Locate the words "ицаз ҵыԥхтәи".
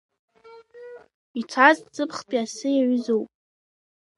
1.39-2.39